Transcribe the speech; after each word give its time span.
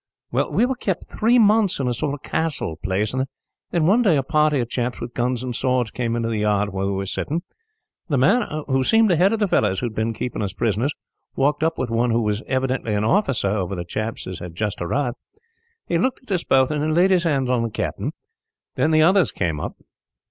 "Well, 0.31 0.51
we 0.51 0.65
were 0.65 0.73
kept 0.73 1.05
three 1.05 1.37
months 1.37 1.79
in 1.79 1.87
a 1.87 1.93
sort 1.93 2.15
of 2.15 2.23
castle 2.23 2.75
place; 2.77 3.13
and 3.13 3.27
then 3.69 3.85
one 3.85 4.01
day 4.01 4.17
a 4.17 4.23
party 4.23 4.59
of 4.59 4.67
chaps, 4.67 4.99
with 4.99 5.13
guns 5.13 5.43
and 5.43 5.55
swords, 5.55 5.91
came 5.91 6.15
into 6.15 6.27
the 6.29 6.39
yard 6.39 6.73
where 6.73 6.87
we 6.87 6.93
were 6.93 7.05
sitting. 7.05 7.43
The 8.09 8.17
man, 8.17 8.63
who 8.65 8.83
seemed 8.83 9.11
the 9.11 9.15
head 9.15 9.31
of 9.31 9.37
the 9.37 9.47
fellows 9.47 9.79
who 9.79 9.85
had 9.85 9.93
been 9.93 10.15
keeping 10.15 10.41
us 10.41 10.53
prisoners, 10.53 10.91
walked 11.35 11.61
up 11.61 11.77
with 11.77 11.91
one 11.91 12.09
who 12.09 12.23
was 12.23 12.41
evidently 12.47 12.95
an 12.95 13.03
officer 13.03 13.49
over 13.49 13.75
the 13.75 13.85
chaps 13.85 14.25
as 14.25 14.39
had 14.39 14.55
just 14.55 14.81
arrived. 14.81 15.17
He 15.85 15.99
looked 15.99 16.23
at 16.23 16.31
us 16.31 16.43
both, 16.43 16.71
and 16.71 16.81
then 16.81 16.95
laid 16.95 17.11
his 17.11 17.21
hand 17.25 17.51
on 17.51 17.61
the 17.61 17.69
captain. 17.69 18.11
Then 18.73 18.89
the 18.89 19.03
others 19.03 19.31
came 19.31 19.59
up. 19.59 19.75